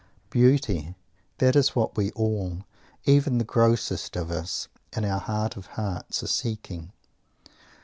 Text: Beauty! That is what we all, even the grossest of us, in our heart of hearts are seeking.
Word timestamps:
Beauty! 0.31 0.95
That 1.37 1.55
is 1.55 1.75
what 1.75 1.95
we 1.95 2.09
all, 2.13 2.65
even 3.05 3.37
the 3.37 3.43
grossest 3.43 4.15
of 4.15 4.31
us, 4.31 4.67
in 4.93 5.05
our 5.05 5.19
heart 5.19 5.55
of 5.55 5.67
hearts 5.67 6.23
are 6.23 6.27
seeking. 6.27 6.91